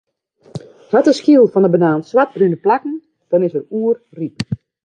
[0.93, 2.95] Hat de skyl fan 'e banaan swartbrune plakken,
[3.31, 4.35] dan is er oerryp.